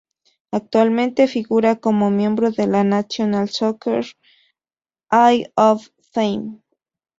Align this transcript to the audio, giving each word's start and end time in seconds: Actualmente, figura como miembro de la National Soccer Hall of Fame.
Actualmente, 0.49 1.27
figura 1.27 1.75
como 1.75 2.09
miembro 2.09 2.49
de 2.49 2.65
la 2.65 2.83
National 2.83 3.49
Soccer 3.49 4.03
Hall 5.11 5.53
of 5.55 5.89
Fame. 6.11 6.57